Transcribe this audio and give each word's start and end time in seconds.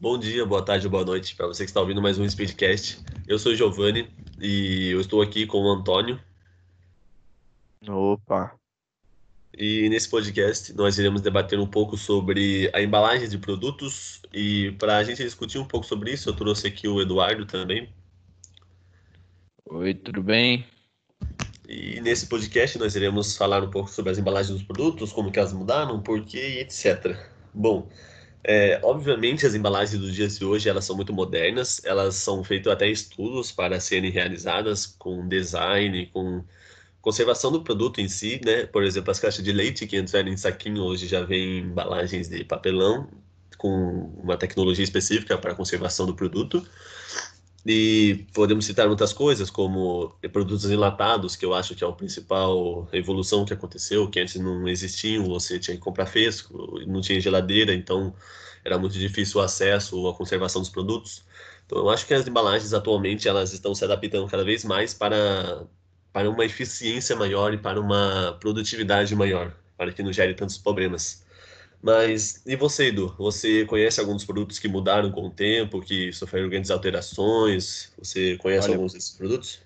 Bom 0.00 0.16
dia, 0.16 0.46
boa 0.46 0.64
tarde, 0.64 0.88
boa 0.88 1.04
noite 1.04 1.36
para 1.36 1.46
você 1.46 1.62
que 1.62 1.68
está 1.68 1.78
ouvindo 1.78 2.00
mais 2.00 2.18
um 2.18 2.26
Speedcast. 2.26 3.04
Eu 3.28 3.38
sou 3.38 3.52
o 3.52 3.54
Giovanni 3.54 4.08
e 4.40 4.88
eu 4.88 4.98
estou 4.98 5.20
aqui 5.20 5.44
com 5.46 5.58
o 5.58 5.70
Antônio. 5.70 6.18
Opa! 7.86 8.58
E 9.52 9.90
nesse 9.90 10.08
podcast 10.08 10.72
nós 10.72 10.96
iremos 10.96 11.20
debater 11.20 11.58
um 11.58 11.66
pouco 11.66 11.98
sobre 11.98 12.70
a 12.72 12.80
embalagem 12.80 13.28
de 13.28 13.36
produtos 13.36 14.22
e 14.32 14.70
para 14.78 14.96
a 14.96 15.04
gente 15.04 15.22
discutir 15.22 15.58
um 15.58 15.66
pouco 15.66 15.84
sobre 15.84 16.14
isso 16.14 16.30
eu 16.30 16.34
trouxe 16.34 16.66
aqui 16.66 16.88
o 16.88 17.02
Eduardo 17.02 17.44
também. 17.44 17.92
Oi, 19.66 19.92
tudo 19.92 20.22
bem? 20.22 20.66
E 21.68 22.00
nesse 22.00 22.26
podcast 22.26 22.78
nós 22.78 22.96
iremos 22.96 23.36
falar 23.36 23.62
um 23.62 23.68
pouco 23.68 23.90
sobre 23.90 24.12
as 24.12 24.16
embalagens 24.16 24.56
dos 24.56 24.66
produtos, 24.66 25.12
como 25.12 25.30
que 25.30 25.38
elas 25.38 25.52
mudaram, 25.52 26.00
por 26.00 26.24
quê 26.24 26.56
e 26.56 26.60
etc. 26.60 27.18
Bom, 27.52 27.86
é, 28.42 28.80
obviamente 28.82 29.46
as 29.46 29.54
embalagens 29.54 30.00
dos 30.00 30.14
dias 30.14 30.38
de 30.38 30.44
hoje 30.44 30.68
elas 30.68 30.84
são 30.84 30.96
muito 30.96 31.12
modernas, 31.12 31.80
elas 31.84 32.14
são 32.16 32.42
feitas 32.42 32.72
até 32.72 32.88
estudos 32.88 33.52
para 33.52 33.78
serem 33.80 34.10
realizadas 34.10 34.86
com 34.86 35.28
design, 35.28 36.06
com 36.06 36.42
conservação 37.00 37.52
do 37.52 37.62
produto 37.62 38.00
em 38.00 38.08
si, 38.08 38.40
né? 38.44 38.66
Por 38.66 38.84
exemplo, 38.84 39.10
as 39.10 39.20
caixas 39.20 39.44
de 39.44 39.52
leite 39.52 39.86
que 39.86 39.98
entraram 39.98 40.28
em 40.28 40.36
saquinho 40.36 40.82
hoje 40.82 41.06
já 41.06 41.22
vêm 41.22 41.58
embalagens 41.60 42.28
de 42.28 42.44
papelão 42.44 43.08
com 43.58 44.10
uma 44.22 44.36
tecnologia 44.36 44.84
específica 44.84 45.36
para 45.36 45.54
conservação 45.54 46.06
do 46.06 46.14
produto. 46.14 46.66
E 47.64 48.26
podemos 48.32 48.64
citar 48.64 48.86
muitas 48.86 49.12
coisas, 49.12 49.50
como 49.50 50.14
produtos 50.32 50.70
enlatados, 50.70 51.36
que 51.36 51.44
eu 51.44 51.52
acho 51.52 51.74
que 51.74 51.84
é 51.84 51.86
a 51.86 51.92
principal 51.92 52.88
evolução 52.92 53.44
que 53.44 53.52
aconteceu, 53.52 54.08
que 54.08 54.18
antes 54.18 54.36
não 54.36 54.66
existiam, 54.66 55.26
você 55.26 55.58
tinha 55.58 55.76
que 55.76 55.82
comprar 55.82 56.06
fresco, 56.06 56.80
não 56.86 57.02
tinha 57.02 57.20
geladeira, 57.20 57.74
então 57.74 58.14
era 58.64 58.78
muito 58.78 58.98
difícil 58.98 59.40
o 59.40 59.44
acesso, 59.44 60.08
a 60.08 60.14
conservação 60.14 60.62
dos 60.62 60.70
produtos. 60.70 61.22
Então 61.66 61.78
eu 61.78 61.90
acho 61.90 62.06
que 62.06 62.14
as 62.14 62.26
embalagens 62.26 62.72
atualmente 62.72 63.28
elas 63.28 63.52
estão 63.52 63.74
se 63.74 63.84
adaptando 63.84 64.26
cada 64.28 64.44
vez 64.44 64.64
mais 64.64 64.94
para, 64.94 65.66
para 66.12 66.30
uma 66.30 66.44
eficiência 66.44 67.14
maior 67.14 67.52
e 67.52 67.58
para 67.58 67.80
uma 67.80 68.36
produtividade 68.40 69.14
maior, 69.14 69.54
para 69.76 69.92
que 69.92 70.02
não 70.02 70.12
gere 70.12 70.34
tantos 70.34 70.58
problemas. 70.58 71.24
Mas 71.82 72.42
e 72.46 72.56
você, 72.56 72.88
Edu? 72.88 73.14
Você 73.18 73.64
conhece 73.64 74.00
alguns 74.00 74.24
produtos 74.24 74.58
que 74.58 74.68
mudaram 74.68 75.10
com 75.10 75.26
o 75.26 75.30
tempo, 75.30 75.80
que 75.80 76.12
sofreram 76.12 76.48
grandes 76.48 76.70
alterações? 76.70 77.92
Você 77.98 78.36
conhece 78.36 78.68
Olha, 78.68 78.76
alguns 78.76 78.92
desses 78.92 79.16
produtos? 79.16 79.62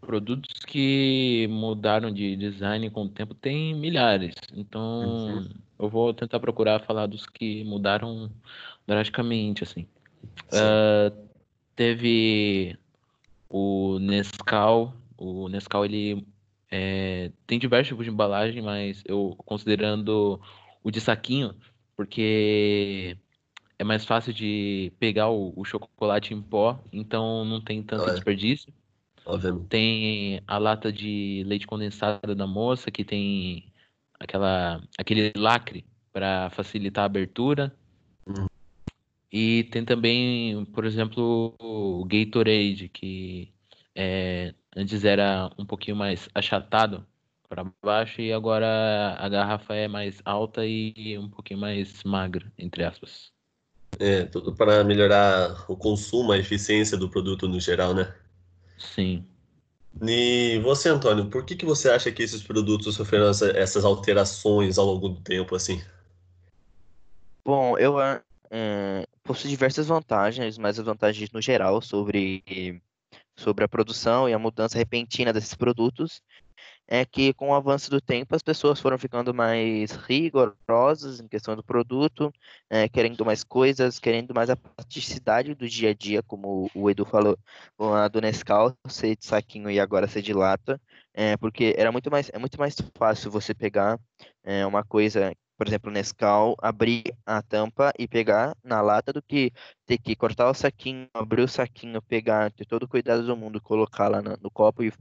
Produtos 0.00 0.64
que 0.64 1.48
mudaram 1.50 2.12
de 2.12 2.36
design 2.36 2.88
com 2.90 3.04
o 3.04 3.08
tempo 3.08 3.34
tem 3.34 3.74
milhares. 3.74 4.34
Então, 4.54 5.02
uhum. 5.02 5.48
eu 5.78 5.88
vou 5.88 6.14
tentar 6.14 6.38
procurar 6.38 6.80
falar 6.80 7.06
dos 7.06 7.26
que 7.26 7.64
mudaram 7.64 8.30
drasticamente, 8.86 9.64
assim. 9.64 9.86
Uh, 10.52 11.12
teve 11.74 12.78
o 13.48 13.98
Nescau. 13.98 14.94
O 15.18 15.48
Nescau, 15.48 15.84
ele 15.84 16.24
é, 16.70 17.32
tem 17.46 17.58
diversos 17.58 17.88
tipos 17.88 18.04
de 18.04 18.10
embalagem, 18.10 18.62
mas 18.62 19.02
eu 19.04 19.34
considerando 19.44 20.40
o 20.82 20.90
de 20.90 21.00
saquinho, 21.00 21.54
porque 21.96 23.16
é 23.78 23.84
mais 23.84 24.04
fácil 24.04 24.32
de 24.32 24.92
pegar 24.98 25.28
o, 25.28 25.52
o 25.56 25.64
chocolate 25.64 26.34
em 26.34 26.40
pó, 26.40 26.82
então 26.92 27.44
não 27.44 27.60
tem 27.60 27.82
tanto 27.82 28.08
é. 28.08 28.12
desperdício. 28.12 28.72
Obviamente. 29.24 29.66
Tem 29.68 30.42
a 30.46 30.58
lata 30.58 30.92
de 30.92 31.42
leite 31.46 31.66
condensado 31.66 32.34
da 32.34 32.46
moça, 32.46 32.90
que 32.90 33.04
tem 33.04 33.72
aquela, 34.18 34.82
aquele 34.98 35.32
lacre 35.36 35.84
para 36.12 36.50
facilitar 36.50 37.02
a 37.02 37.06
abertura. 37.06 37.74
Uhum. 38.26 38.46
E 39.32 39.64
tem 39.64 39.84
também, 39.84 40.64
por 40.66 40.84
exemplo, 40.84 41.54
o 41.58 42.04
Gatorade, 42.04 42.88
que 42.88 43.52
é, 43.94 44.54
antes 44.76 45.04
era 45.04 45.50
um 45.56 45.64
pouquinho 45.64 45.96
mais 45.96 46.28
achatado, 46.34 47.06
para 47.50 47.66
baixo 47.82 48.20
e 48.20 48.32
agora 48.32 49.16
a 49.18 49.28
garrafa 49.28 49.74
é 49.74 49.88
mais 49.88 50.22
alta 50.24 50.64
e 50.64 51.18
um 51.18 51.28
pouquinho 51.28 51.58
mais 51.58 52.04
magra, 52.04 52.50
entre 52.56 52.84
aspas. 52.84 53.32
É, 53.98 54.24
tudo 54.24 54.54
para 54.54 54.84
melhorar 54.84 55.64
o 55.68 55.76
consumo, 55.76 56.30
a 56.30 56.38
eficiência 56.38 56.96
do 56.96 57.10
produto 57.10 57.48
no 57.48 57.58
geral, 57.58 57.92
né? 57.92 58.14
Sim. 58.78 59.26
E 60.00 60.60
você, 60.60 60.88
Antônio, 60.88 61.28
por 61.28 61.44
que, 61.44 61.56
que 61.56 61.66
você 61.66 61.90
acha 61.90 62.12
que 62.12 62.22
esses 62.22 62.40
produtos 62.40 62.94
sofreram 62.94 63.28
essa, 63.28 63.50
essas 63.50 63.84
alterações 63.84 64.78
ao 64.78 64.86
longo 64.86 65.08
do 65.08 65.20
tempo, 65.20 65.56
assim? 65.56 65.82
Bom, 67.44 67.76
eu 67.76 68.00
é, 68.00 69.04
possui 69.24 69.50
diversas 69.50 69.88
vantagens, 69.88 70.56
mas 70.56 70.78
as 70.78 70.84
vantagens 70.84 71.32
no 71.32 71.42
geral 71.42 71.82
sobre, 71.82 72.80
sobre 73.36 73.64
a 73.64 73.68
produção 73.68 74.28
e 74.28 74.32
a 74.32 74.38
mudança 74.38 74.78
repentina 74.78 75.32
desses 75.32 75.54
produtos 75.54 76.22
é 76.90 77.04
que 77.04 77.32
com 77.32 77.50
o 77.50 77.54
avanço 77.54 77.88
do 77.88 78.00
tempo 78.00 78.34
as 78.34 78.42
pessoas 78.42 78.80
foram 78.80 78.98
ficando 78.98 79.32
mais 79.32 79.92
rigorosas 79.92 81.20
em 81.20 81.28
questão 81.28 81.54
do 81.54 81.62
produto, 81.62 82.32
é, 82.68 82.88
querendo 82.88 83.24
mais 83.24 83.44
coisas, 83.44 84.00
querendo 84.00 84.34
mais 84.34 84.50
a 84.50 84.56
praticidade 84.56 85.54
do 85.54 85.68
dia 85.68 85.90
a 85.90 85.94
dia, 85.94 86.20
como 86.24 86.68
o 86.74 86.90
Edu 86.90 87.04
falou, 87.04 87.38
a 87.78 88.08
do 88.08 88.20
Nescau 88.20 88.74
ser 88.88 89.16
de 89.16 89.24
saquinho 89.24 89.70
e 89.70 89.78
agora 89.78 90.08
ser 90.08 90.20
de 90.20 90.32
lata, 90.32 90.80
é, 91.14 91.36
porque 91.36 91.74
era 91.78 91.92
muito 91.92 92.10
mais, 92.10 92.28
é 92.32 92.38
muito 92.38 92.58
mais 92.58 92.74
fácil 92.96 93.30
você 93.30 93.54
pegar 93.54 93.98
é, 94.42 94.66
uma 94.66 94.82
coisa, 94.84 95.32
por 95.56 95.68
exemplo, 95.68 95.92
Nescau, 95.92 96.56
abrir 96.60 97.04
a 97.24 97.40
tampa 97.40 97.92
e 97.98 98.08
pegar 98.08 98.56
na 98.64 98.80
lata 98.80 99.12
do 99.12 99.22
que 99.22 99.52
ter 99.86 99.98
que 99.98 100.16
cortar 100.16 100.50
o 100.50 100.54
saquinho, 100.54 101.08
abrir 101.14 101.42
o 101.42 101.48
saquinho, 101.48 102.02
pegar, 102.02 102.50
ter 102.52 102.64
todo 102.66 102.82
o 102.84 102.88
cuidado 102.88 103.24
do 103.24 103.36
mundo, 103.36 103.60
colocar 103.60 104.08
lá 104.08 104.20
no, 104.20 104.36
no 104.42 104.50
copo 104.50 104.82
e, 104.82 104.92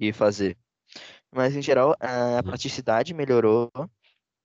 e 0.00 0.12
fazer. 0.12 0.56
Mas, 1.32 1.54
em 1.54 1.62
geral, 1.62 1.94
a 2.00 2.36
uhum. 2.36 2.42
praticidade 2.42 3.12
melhorou 3.12 3.70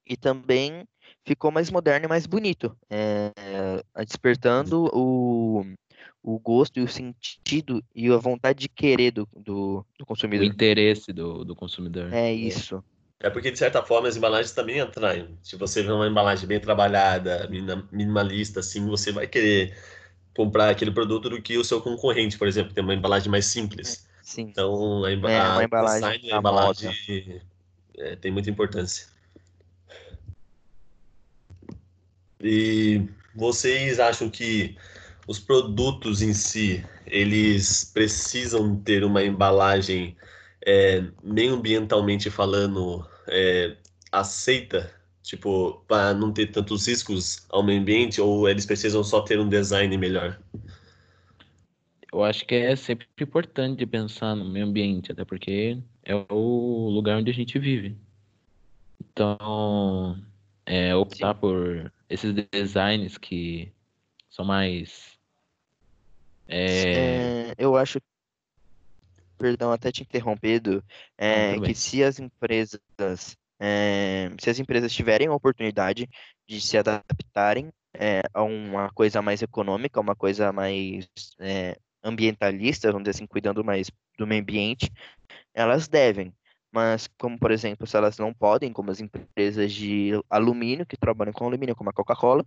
e 0.05 0.17
também 0.17 0.85
ficou 1.25 1.51
mais 1.51 1.71
moderno 1.71 2.05
e 2.05 2.09
mais 2.09 2.25
bonito, 2.25 2.75
é, 2.89 3.31
despertando 4.05 4.89
o, 4.93 5.65
o 6.21 6.39
gosto 6.39 6.79
e 6.79 6.83
o 6.83 6.87
sentido 6.87 7.83
e 7.95 8.11
a 8.11 8.17
vontade 8.17 8.59
de 8.59 8.69
querer 8.69 9.11
do, 9.11 9.27
do, 9.35 9.85
do 9.97 10.05
consumidor. 10.05 10.45
O 10.45 10.49
interesse 10.49 11.13
do, 11.13 11.45
do 11.45 11.55
consumidor. 11.55 12.13
É 12.13 12.33
isso. 12.33 12.83
É 13.19 13.29
porque, 13.29 13.51
de 13.51 13.57
certa 13.57 13.81
forma, 13.81 14.09
as 14.09 14.17
embalagens 14.17 14.51
também 14.51 14.81
atraem. 14.81 15.37
Se 15.41 15.55
você 15.55 15.81
vê 15.81 15.91
uma 15.91 16.07
embalagem 16.07 16.45
bem 16.45 16.59
trabalhada, 16.59 17.47
minimalista, 17.89 18.59
assim, 18.59 18.85
você 18.85 19.13
vai 19.13 19.25
querer 19.27 19.77
comprar 20.35 20.69
aquele 20.69 20.91
produto 20.91 21.29
do 21.29 21.41
que 21.41 21.57
o 21.57 21.63
seu 21.63 21.79
concorrente, 21.79 22.37
por 22.37 22.49
exemplo, 22.49 22.73
tem 22.73 22.83
uma 22.83 22.93
embalagem 22.93 23.31
mais 23.31 23.45
simples. 23.45 24.05
Sim. 24.23 24.43
Então, 24.43 25.03
a, 25.03 25.11
emba 25.11 25.29
é, 25.29 25.39
a, 25.39 25.63
embalagem, 25.63 25.99
design, 25.99 26.31
a 26.31 26.37
embalagem 26.37 27.41
é, 27.97 28.15
tem 28.15 28.31
muita 28.31 28.49
importância. 28.49 29.07
E 32.41 33.05
vocês 33.35 33.99
acham 33.99 34.29
que 34.29 34.77
os 35.27 35.39
produtos 35.39 36.21
em 36.21 36.33
si, 36.33 36.83
eles 37.05 37.83
precisam 37.93 38.75
ter 38.77 39.03
uma 39.03 39.23
embalagem 39.23 40.15
é, 40.65 41.03
meio 41.21 41.55
ambientalmente 41.55 42.29
falando 42.29 43.05
é, 43.27 43.75
aceita, 44.11 44.89
tipo, 45.21 45.83
para 45.87 46.13
não 46.13 46.31
ter 46.31 46.47
tantos 46.47 46.87
riscos 46.87 47.45
ao 47.49 47.61
meio 47.61 47.81
ambiente, 47.81 48.21
ou 48.21 48.47
eles 48.47 48.65
precisam 48.65 49.03
só 49.03 49.21
ter 49.21 49.39
um 49.39 49.49
design 49.49 49.97
melhor? 49.97 50.39
Eu 52.13 52.23
acho 52.23 52.45
que 52.45 52.53
é 52.53 52.75
sempre 52.75 53.07
importante 53.19 53.85
pensar 53.87 54.35
no 54.35 54.45
meio 54.45 54.67
ambiente, 54.67 55.11
até 55.11 55.25
porque 55.25 55.79
é 56.03 56.13
o 56.29 56.89
lugar 56.89 57.17
onde 57.17 57.31
a 57.31 57.33
gente 57.33 57.57
vive. 57.57 57.97
Então, 59.01 60.23
é, 60.65 60.95
optar 60.95 61.33
Sim. 61.33 61.39
por 61.39 61.91
esses 62.07 62.33
designs 62.51 63.17
que 63.17 63.71
são 64.29 64.45
mais. 64.45 65.17
É... 66.47 67.49
É, 67.49 67.55
eu 67.57 67.75
acho. 67.75 67.99
Perdão, 69.37 69.71
até 69.71 69.91
te 69.91 70.03
interrompido. 70.03 70.83
É, 71.17 71.59
que 71.59 71.73
se 71.73 72.03
as 72.03 72.19
empresas. 72.19 72.79
É, 73.59 74.29
se 74.39 74.49
as 74.49 74.59
empresas 74.59 74.93
tiverem 74.93 75.27
a 75.27 75.33
oportunidade 75.33 76.07
de 76.47 76.61
se 76.61 76.77
adaptarem 76.77 77.71
é, 77.93 78.21
a 78.33 78.43
uma 78.43 78.89
coisa 78.91 79.21
mais 79.21 79.41
econômica, 79.41 79.99
uma 79.99 80.15
coisa 80.15 80.51
mais 80.51 81.07
é, 81.39 81.77
ambientalistas, 82.03 82.91
vamos 82.91 83.05
dizer 83.05 83.17
assim, 83.17 83.27
cuidando 83.27 83.63
mais 83.63 83.89
do 84.17 84.27
meio 84.27 84.41
ambiente, 84.41 84.91
elas 85.53 85.87
devem. 85.87 86.33
Mas, 86.71 87.07
como 87.19 87.37
por 87.37 87.51
exemplo, 87.51 87.85
se 87.85 87.95
elas 87.95 88.17
não 88.17 88.33
podem, 88.33 88.73
como 88.73 88.89
as 88.89 88.99
empresas 88.99 89.71
de 89.71 90.11
alumínio, 90.29 90.85
que 90.85 90.97
trabalham 90.97 91.31
com 91.31 91.45
alumínio, 91.45 91.75
como 91.75 91.91
a 91.91 91.93
Coca-Cola, 91.93 92.43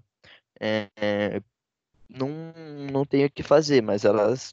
é, 0.61 0.89
é, 0.97 1.41
não, 2.09 2.29
não 2.91 3.05
tem 3.05 3.25
o 3.25 3.31
que 3.31 3.43
fazer, 3.43 3.83
mas 3.83 4.05
elas 4.05 4.53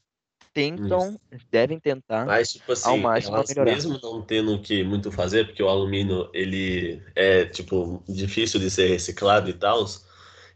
tentam, 0.53 1.19
Isso. 1.31 1.45
devem 1.50 1.79
tentar 1.79 2.27
mas, 2.27 2.53
tipo 2.53 2.71
assim, 2.71 2.88
ao 2.88 2.97
máximo 2.97 3.35
elas 3.35 3.50
melhorar. 3.50 3.71
Mesmo 3.71 4.00
não 4.01 4.21
tendo 4.21 4.59
que 4.59 4.83
muito 4.83 5.11
fazer, 5.11 5.47
porque 5.47 5.63
o 5.63 5.67
alumínio 5.67 6.29
ele 6.33 7.01
é 7.15 7.45
tipo 7.45 8.03
difícil 8.07 8.59
de 8.59 8.69
ser 8.69 8.88
reciclado 8.88 9.50
e 9.50 9.53
tal, 9.53 9.83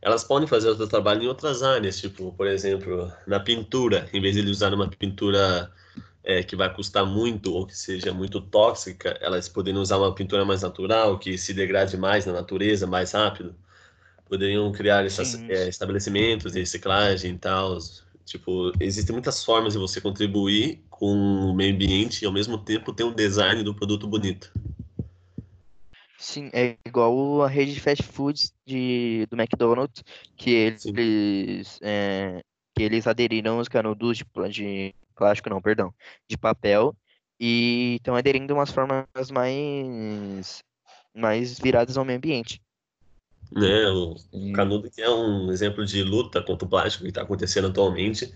elas 0.02 0.24
podem 0.24 0.48
fazer 0.48 0.70
o 0.70 0.88
trabalho 0.88 1.24
em 1.24 1.28
outras 1.28 1.64
áreas, 1.64 2.00
tipo, 2.00 2.34
por 2.34 2.48
exemplo, 2.48 3.12
na 3.26 3.40
pintura, 3.40 4.08
em 4.14 4.22
vez 4.22 4.36
de 4.36 4.42
usarem 4.42 4.76
uma 4.76 4.88
pintura 4.88 5.72
é, 6.24 6.44
que 6.44 6.56
vai 6.56 6.72
custar 6.74 7.06
muito 7.06 7.54
ou 7.54 7.66
que 7.66 7.78
seja 7.78 8.14
muito 8.14 8.42
tóxica, 8.42 9.18
elas 9.22 9.48
poderiam 9.50 9.82
usar 9.82 9.98
uma 9.98 10.14
pintura 10.14 10.46
mais 10.46 10.62
natural, 10.62 11.18
que 11.18 11.38
se 11.38 11.54
degrade 11.54 11.98
mais 11.98 12.26
na 12.26 12.34
natureza, 12.34 12.86
mais 12.86 13.12
rápido. 13.14 13.56
Poderiam 14.28 14.72
criar 14.74 15.06
esses 15.06 15.36
é, 15.48 15.70
estabelecimentos 15.70 16.52
de 16.52 16.60
reciclagem 16.60 17.34
e 17.34 17.38
tal. 17.38 17.78
Tipo, 18.26 18.74
existem 18.80 19.14
muitas 19.14 19.42
formas 19.42 19.72
de 19.72 19.80
você 19.80 20.02
contribuir 20.02 20.84
com 20.90 21.14
o 21.14 21.56
meio 21.56 21.74
ambiente 21.74 22.24
e 22.24 22.26
ao 22.26 22.34
mesmo 22.34 22.58
tempo 22.58 22.92
ter 22.92 23.06
um 23.06 23.14
design 23.14 23.64
do 23.64 23.74
produto 23.74 24.06
bonito. 24.06 24.52
Sim, 26.18 26.50
é 26.52 26.78
igual 26.84 27.44
a 27.44 27.48
rede 27.48 27.76
de 27.76 27.80
fast 27.80 28.04
foods 28.04 28.52
de, 28.66 29.28
do 29.30 29.40
McDonald's, 29.40 30.04
que 30.36 30.50
eles, 30.50 31.80
é, 31.82 32.42
que 32.76 32.84
eles 32.84 33.06
aderiram 33.06 33.60
os 33.60 33.68
canudos 33.68 34.18
de, 34.18 34.26
de 34.50 34.96
plástico, 35.16 35.50
não, 35.50 35.62
perdão, 35.62 35.94
de 36.28 36.36
papel, 36.36 36.96
e 37.40 37.96
estão 37.98 38.16
aderindo 38.16 38.54
umas 38.54 38.72
formas 38.72 39.06
mais, 39.32 40.64
mais 41.14 41.60
viradas 41.60 41.98
ao 41.98 42.06
meio 42.06 42.18
ambiente. 42.18 42.60
Né, 43.52 43.88
o 43.90 44.52
canudo 44.54 44.90
que 44.90 45.02
é 45.02 45.10
um 45.10 45.52
exemplo 45.52 45.86
de 45.86 46.04
luta 46.04 46.42
contra 46.42 46.66
o 46.66 46.70
plástico 46.70 47.04
que 47.04 47.10
está 47.10 47.22
acontecendo 47.22 47.68
atualmente. 47.68 48.34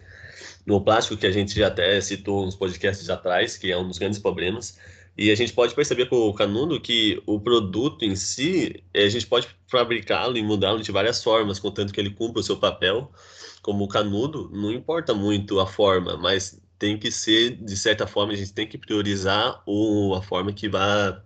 No 0.66 0.80
plástico 0.82 1.18
que 1.18 1.26
a 1.26 1.32
gente 1.32 1.56
já 1.56 1.68
até 1.68 2.00
citou 2.00 2.46
uns 2.46 2.56
podcasts 2.56 3.10
atrás, 3.10 3.58
que 3.58 3.72
é 3.72 3.78
um 3.78 3.88
dos 3.88 3.98
grandes 3.98 4.20
problemas, 4.20 4.78
e 5.18 5.30
a 5.32 5.36
gente 5.36 5.54
pode 5.54 5.76
perceber 5.76 6.08
com 6.08 6.16
o 6.16 6.34
canudo 6.34 6.80
que 6.80 7.22
o 7.26 7.40
produto 7.40 8.04
em 8.04 8.16
si, 8.16 8.84
eh, 8.94 9.06
a 9.06 9.10
gente 9.10 9.28
pode 9.28 9.48
fabricá-lo 9.68 10.38
e 10.38 10.44
mudá-lo 10.44 10.82
de 10.82 10.92
várias 10.92 11.24
formas, 11.24 11.60
contanto 11.60 11.94
que 11.94 12.00
ele 12.00 12.12
cumpra 12.12 12.40
o 12.40 12.44
seu 12.44 12.58
papel. 12.58 13.12
Como 13.62 13.88
canudo, 13.88 14.50
não 14.54 14.72
importa 14.72 15.14
muito 15.14 15.60
a 15.60 15.68
forma, 15.68 16.18
mas 16.18 16.60
tem 16.80 16.98
que 16.98 17.12
ser, 17.12 17.58
de 17.58 17.78
certa 17.78 18.08
forma, 18.08 18.34
a 18.34 18.36
gente 18.36 18.54
tem 18.54 18.68
que 18.68 18.78
priorizar 18.78 19.64
a 20.18 20.22
forma 20.24 20.52
que 20.54 20.68
vai 20.68 21.22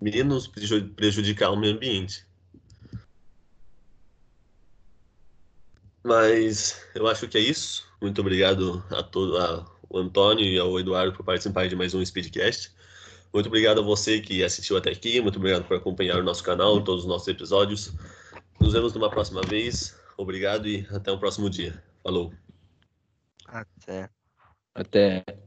menos 0.00 0.46
prejudicar 0.48 1.50
o 1.50 1.56
meio 1.56 1.74
ambiente. 1.74 2.26
Mas 6.04 6.80
eu 6.94 7.06
acho 7.06 7.28
que 7.28 7.38
é 7.38 7.40
isso. 7.40 7.86
Muito 8.00 8.20
obrigado 8.20 8.84
a 8.90 9.02
todo 9.02 9.36
a, 9.38 9.64
o 9.88 9.98
Antônio 9.98 10.44
e 10.44 10.58
ao 10.58 10.78
Eduardo 10.78 11.16
por 11.16 11.24
participar 11.24 11.68
de 11.68 11.76
mais 11.76 11.94
um 11.94 12.04
Speedcast. 12.04 12.72
Muito 13.32 13.46
obrigado 13.46 13.80
a 13.80 13.84
você 13.84 14.20
que 14.20 14.42
assistiu 14.42 14.76
até 14.76 14.90
aqui. 14.90 15.20
Muito 15.20 15.36
obrigado 15.36 15.64
por 15.64 15.76
acompanhar 15.76 16.18
o 16.18 16.22
nosso 16.22 16.42
canal, 16.42 16.82
todos 16.82 17.04
os 17.04 17.08
nossos 17.08 17.28
episódios. 17.28 17.92
Nos 18.60 18.72
vemos 18.72 18.94
numa 18.94 19.10
próxima 19.10 19.42
vez. 19.42 19.98
Obrigado 20.16 20.66
e 20.66 20.86
até 20.90 21.12
o 21.12 21.18
próximo 21.18 21.48
dia. 21.48 21.82
Falou. 22.02 22.32
Até. 23.46 24.10
Até. 24.74 25.24